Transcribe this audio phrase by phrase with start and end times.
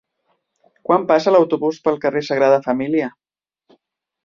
[0.89, 3.13] Quan passa l'autobús pel carrer Sagrada Família?